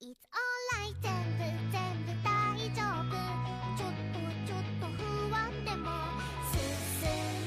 [0.00, 1.08] It's alright 全
[1.38, 2.28] 部全部大
[2.76, 3.16] 丈夫
[3.76, 5.00] ちょっとちょっと不
[5.34, 5.88] 安でも
[6.52, 6.60] 進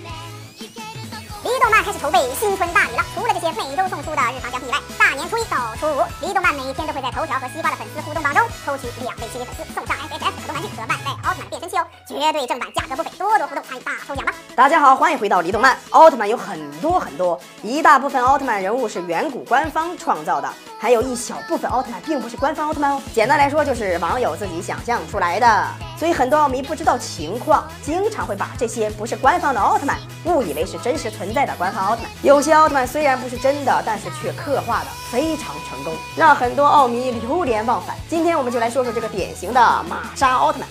[0.02, 0.10] め
[0.58, 14.34] いけるとこ离动漫开始筹备新春大礼了，除了这些每周送出的日常奖品以外，大年初一到初五，离动漫每天都会在头条和西瓜的粉丝互动榜中抽取两位系列粉丝送上 FFF 可动玩具和万代奥特曼变身器哦，绝对正版，价格不菲，多多互动参与大抽奖吧！
[14.57, 15.77] 大家好，欢迎回到离动漫。
[15.91, 20.48] 奥特曼有很多很多，一大部分奥特曼人物是远古官方创造的，
[20.79, 23.02] 还有一小部分奥特曼并不是官方奥特曼哦。
[23.12, 25.66] 简单来说，就是网友自己想象出来的。
[25.98, 32.11] 所以很多奥迷不知道情况，经常会把这些不是官方的奥特曼误以为是真实存在的官方奥特曼。
[32.23, 37.97] 有些奥特曼虽然不是真的，但是却刻画的非常成功，让很多奥迷流连忘返。
[38.09, 40.69] 今天我们就来说说这个典型的玛莎奥特曼。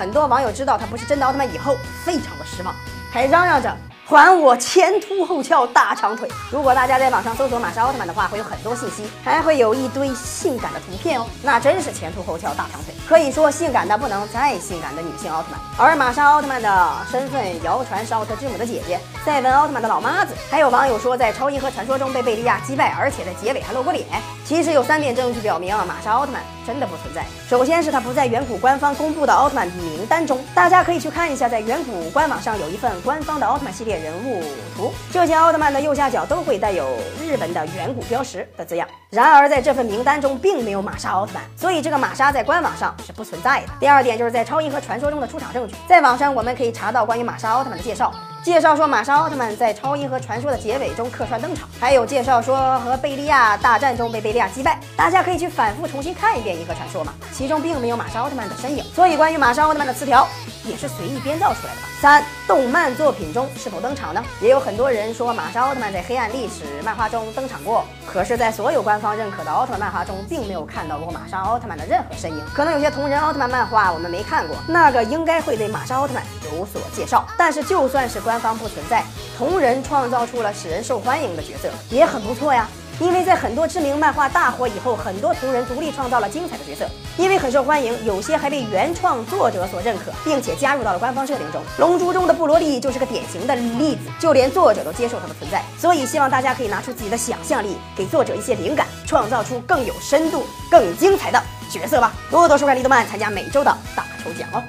[0.00, 2.74] 很多网友知道他不是真的奥特曼以后，非常的失望，
[3.12, 3.70] 还嚷嚷着
[4.06, 6.26] 还我前凸后翘大长腿。
[6.50, 15.60] 如果大家在网上搜索玛莎奥特曼的话，会有很多信息，还会有一堆性感的图片哦，那真是前凸后翘大长腿，可以说性感的不能再性感的女性奥特曼。
[15.76, 20.34] 而玛莎奥特曼的身份谣传是奥特之母的姐姐，赛文奥特曼的老妈子。
[20.50, 24.06] 还有网友说在超银河传说中被贝利亚击败，而且在结尾还露过脸。
[24.50, 27.24] 其实有三点证据表明啊，玛莎奥特曼真的不存在。
[27.48, 34.42] 首先是她不在远古官方公布的奥特曼名单中，大家可以去看一下，在远古官网上有一份官方的奥特曼系列人物
[34.76, 36.84] 图，这些奥特曼的右下角都会带有
[37.22, 38.88] 日本的远古标识的字样。
[39.10, 43.68] 然而在这份名单中并没有玛莎奥特曼，所以这个玛莎在官网上是不存在的。
[43.78, 48.12] 第二点就是在超银河传说中的出场证据，在网上我们可以查到关于玛莎奥特曼的介绍。
[48.42, 54.80] 介绍说，玛莎奥特曼在超银河传说的结尾中客串登场，还有介绍说和贝利亚大战中被贝利亚击败。
[54.96, 60.26] 大家可以去反复重新看一遍银河传说嘛，其中并没有玛莎奥特曼的身影，所以关于玛莎奥特曼的词条
[60.64, 61.88] 也是随意编造出来的吧。
[62.00, 64.24] 三，动漫作品中是否登场呢？
[64.40, 72.42] 也有很多人说玛莎奥特曼在黑暗历史漫画中登场过，可是，在所有官方认可的奥特曼漫画中，并没有看到过玛莎奥特曼的任何身影。
[72.54, 76.22] 可能有些同人奥特曼漫画我们没看过，那个应该会对玛莎奥特曼
[76.56, 77.26] 有所介绍。
[77.36, 79.04] 但是就算是官方不存在，
[79.36, 82.68] 同人创造出了使人受欢迎的角色，也很不错呀。
[83.00, 91.62] 因为在很多知名漫画大火以后，很多同人独立创造了精彩的角色，因为很受欢迎，有些还被原创作者所认可，并且加入到了官方设定中。
[91.78, 95.62] 龙珠中的布罗利就是个典型的例子，就连作者都接受他的存在。
[95.78, 102.12] 所以希望大家可以拿出自己的想象力，给作者一些灵感，创造出更有深度、更精彩的角色吧。
[102.30, 104.62] 多多收看《利动漫》，参加每周的大抽奖哦。